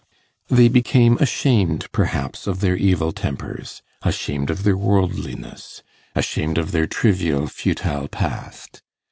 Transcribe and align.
They 0.49 0.67
became 0.67 1.19
ashamed, 1.19 1.85
perhaps, 1.91 2.47
of 2.47 2.59
their 2.59 2.75
evil 2.75 3.11
tempers, 3.11 3.83
ashamed 4.01 4.49
of 4.49 4.63
their 4.63 4.75
worldliness, 4.75 5.83
ashamed 6.15 6.57
of 6.57 6.71
their 6.71 6.87
trivial, 6.87 7.45
futile 7.45 8.07
past. 8.07 8.81